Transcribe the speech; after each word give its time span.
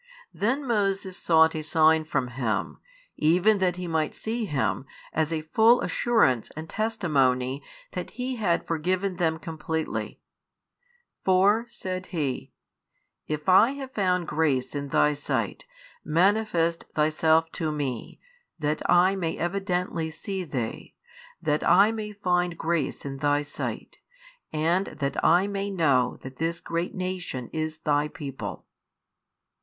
Then 0.33 0.65
Moses 0.67 1.15
sought 1.15 1.53
a 1.53 1.61
sign 1.61 2.05
from 2.05 2.29
Him, 2.29 2.79
even 3.17 3.59
that 3.59 3.75
he 3.75 3.87
might 3.87 4.15
see 4.15 4.45
Him, 4.45 4.87
as 5.13 5.31
a 5.31 5.43
full 5.43 5.79
assurance 5.81 6.49
and 6.57 6.67
testimony 6.67 7.61
that 7.91 8.09
He 8.17 8.37
had 8.37 8.65
forgiven 8.65 9.17
them 9.17 9.37
completely: 9.37 10.19
For, 11.23 11.67
said 11.69 12.07
he, 12.07 12.51
if 13.27 13.47
I 13.47 13.73
have 13.73 13.91
found 13.91 14.27
grace 14.27 14.73
in 14.73 14.87
Thy 14.87 15.13
sight, 15.13 15.67
manifest 16.03 16.85
Thyself 16.95 17.51
to 17.51 17.71
me; 17.71 18.19
that 18.57 18.81
I 18.89 19.15
may 19.15 19.37
evidently 19.37 20.09
see 20.09 20.43
Thee, 20.43 20.95
that 21.43 21.63
I 21.63 21.91
may 21.91 22.11
find 22.11 22.57
grace 22.57 23.05
in 23.05 23.17
Thy 23.17 23.43
sight, 23.43 23.99
and 24.51 24.87
that 24.87 25.23
I 25.23 25.45
may 25.45 25.69
know 25.69 26.17
that 26.21 26.37
this 26.37 26.59
great 26.59 26.95
nation 26.95 27.51
is 27.53 27.77
Thy 27.77 28.07
people. 28.07 28.65